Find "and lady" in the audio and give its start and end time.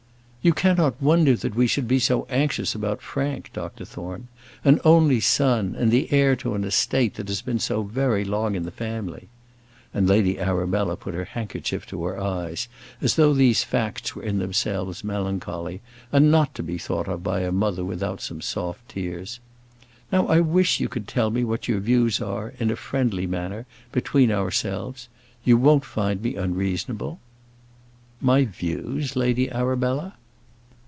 9.93-10.39